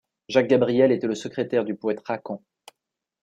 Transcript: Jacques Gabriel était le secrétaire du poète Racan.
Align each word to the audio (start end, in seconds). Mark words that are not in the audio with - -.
Jacques 0.29 0.47
Gabriel 0.47 0.91
était 0.91 1.05
le 1.05 1.13
secrétaire 1.13 1.63
du 1.63 1.75
poète 1.75 2.01
Racan. 2.07 2.41